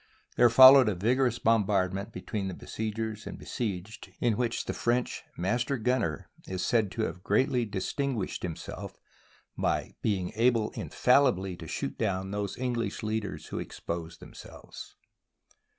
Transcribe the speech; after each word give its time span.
There 0.35 0.49
followed 0.49 0.89
a 0.89 0.95
vigorous 0.95 1.37
bombardment 1.37 2.11
between 2.11 2.51
besiegers 2.53 3.27
and 3.27 3.37
be 3.37 3.45
sieged 3.45 4.11
in 4.19 4.35
which 4.35 4.65
the 4.65 4.73
French 4.73 5.21
master 5.37 5.77
gunner 5.77 6.27
is 6.47 6.65
said 6.65 6.85
SIEGE 6.85 6.95
OF 6.95 6.95
ORLEANS 6.95 6.95
to 6.95 7.01
have 7.19 7.23
greatly 7.23 7.65
distinguished 7.65 8.41
himself 8.41 8.99
by 9.55 9.93
being 10.01 10.31
able 10.33 10.71
infallibly 10.71 11.55
to 11.55 11.67
shoot 11.67 11.99
down 11.99 12.31
those 12.31 12.57
English 12.57 13.03
leaders 13.03 13.45
who 13.49 13.59
exposed 13.59 14.19
themselves. 14.21 14.95